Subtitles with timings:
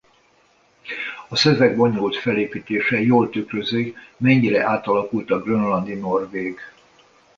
[1.29, 6.59] A szöveg bonyolult felépítése jól tükrözi mennyire átalakult a grönlandi norvég.